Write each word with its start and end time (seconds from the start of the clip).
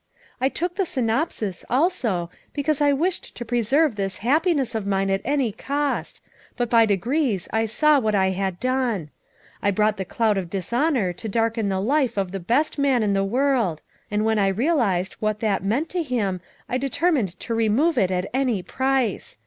"I 0.41 0.49
took 0.49 0.77
the 0.77 0.85
synopsis, 0.87 1.63
also, 1.69 2.31
because 2.53 2.81
I 2.81 2.91
wished 2.91 3.35
to 3.35 3.45
pre 3.45 3.61
serve 3.61 3.93
this 3.97 4.17
happiness 4.25 4.73
of 4.73 4.87
mine 4.87 5.11
at 5.11 5.21
any 5.23 5.51
cost, 5.51 6.21
but 6.57 6.71
by 6.71 6.87
degrees 6.87 7.47
I 7.53 7.67
saw 7.67 7.99
what 7.99 8.15
I 8.15 8.31
had 8.31 8.59
done. 8.59 9.11
I 9.61 9.69
brought 9.69 9.97
the 9.97 10.03
cloud 10.03 10.39
of 10.39 10.49
dishonor 10.49 11.13
to 11.13 11.29
darken 11.29 11.69
the 11.69 11.79
life 11.79 12.17
of 12.17 12.31
the 12.31 12.39
best 12.39 12.79
man 12.79 13.03
in 13.03 13.13
the 13.13 13.23
world, 13.23 13.83
and 14.09 14.25
when 14.25 14.39
I 14.39 14.47
realized 14.47 15.17
what 15.19 15.39
that 15.41 15.63
meant 15.63 15.87
to 15.89 16.01
him 16.01 16.41
I 16.67 16.79
determined 16.79 17.39
to 17.41 17.53
remove 17.53 17.95
it 17.99 18.09
at 18.09 18.25
any 18.33 18.63
price. 18.63 19.37